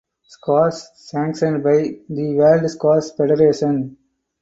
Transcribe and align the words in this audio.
Squash 0.23 0.79
sanctioned 0.95 1.63
by 1.63 1.91
the 2.09 2.33
World 2.35 2.67
Squash 2.71 3.11
Federation. 3.15 3.97